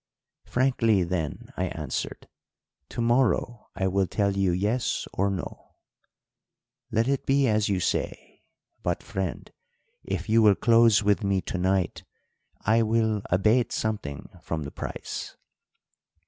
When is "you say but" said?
7.69-9.03